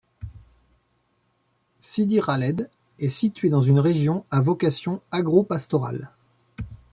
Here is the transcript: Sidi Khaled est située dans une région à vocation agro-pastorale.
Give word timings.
Sidi 1.79 2.19
Khaled 2.21 2.71
est 2.97 3.07
située 3.07 3.51
dans 3.51 3.61
une 3.61 3.79
région 3.79 4.25
à 4.31 4.41
vocation 4.41 4.99
agro-pastorale. 5.11 6.09